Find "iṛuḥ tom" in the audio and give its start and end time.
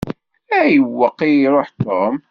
1.45-2.15